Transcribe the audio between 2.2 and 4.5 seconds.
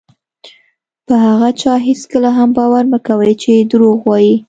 هم باور مه کوئ چې دروغ وایي.